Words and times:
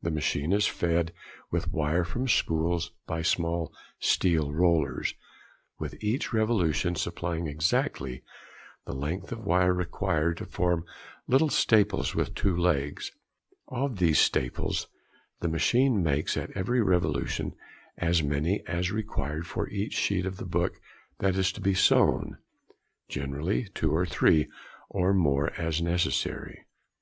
The 0.00 0.10
machine 0.10 0.52
is 0.54 0.66
fed 0.66 1.12
with 1.50 1.70
wire 1.70 2.02
from 2.02 2.26
spools 2.26 2.92
by 3.06 3.20
small 3.20 3.70
steel 4.00 4.50
rollers, 4.50 5.12
which 5.76 5.92
at 5.92 6.02
each 6.02 6.32
revolution 6.32 6.94
supply 6.94 7.36
exactly 7.36 8.22
the 8.86 8.94
length 8.94 9.30
of 9.30 9.44
wire 9.44 9.74
required 9.74 10.38
to 10.38 10.46
form 10.46 10.86
little 11.26 11.50
staples 11.50 12.14
with 12.14 12.34
two 12.34 12.56
legs. 12.56 13.12
Of 13.66 13.98
these 13.98 14.18
staples, 14.18 14.86
the 15.40 15.48
machine 15.48 16.02
makes 16.02 16.34
at 16.38 16.50
every 16.52 16.80
revolution 16.80 17.54
as 17.98 18.22
many 18.22 18.64
as 18.66 18.88
are 18.88 18.94
required 18.94 19.42
|32| 19.42 19.46
for 19.48 19.68
each 19.68 19.92
sheet 19.92 20.24
of 20.24 20.38
the 20.38 20.46
book 20.46 20.80
that 21.18 21.36
is 21.36 21.52
being 21.52 21.76
sewn—generally 21.76 23.64
two 23.74 23.90
or 23.94 24.06
three, 24.06 24.48
or 24.88 25.12
more, 25.12 25.52
as 25.58 25.82
necessary. 25.82 26.64